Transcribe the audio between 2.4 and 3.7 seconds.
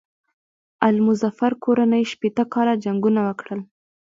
کاله جنګونه وکړل.